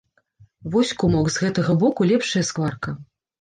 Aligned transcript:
Вось, 0.75 0.93
кумок, 1.03 1.29
з 1.35 1.43
гэтага 1.43 1.75
боку 1.85 2.09
лепшая 2.13 2.43
скварка! 2.49 2.97